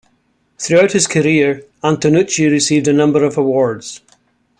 [0.57, 4.01] Throughout his career, Antonucci received a number of awards.